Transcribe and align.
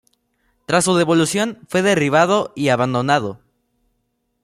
Tras 0.65 0.85
su 0.85 0.95
devolución, 0.95 1.59
fue 1.67 1.83
derribado 1.83 2.53
y 2.55 2.69
abandonado. 2.69 3.39